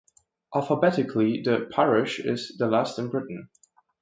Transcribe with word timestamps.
Alphabetically, 0.55 1.43
the 1.43 1.69
parish 1.71 2.19
is 2.19 2.55
the 2.57 2.65
last 2.65 2.97
in 2.97 3.09
Britain. 3.09 3.49